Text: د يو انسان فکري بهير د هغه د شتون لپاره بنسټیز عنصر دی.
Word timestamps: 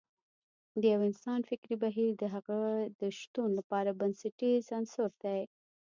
د 0.81 0.81
يو 0.93 1.01
انسان 1.09 1.39
فکري 1.49 1.75
بهير 1.83 2.11
د 2.17 2.23
هغه 2.35 2.57
د 2.99 3.01
شتون 3.19 3.49
لپاره 3.59 3.97
بنسټیز 3.99 4.63
عنصر 4.77 5.11
دی. 5.23 5.41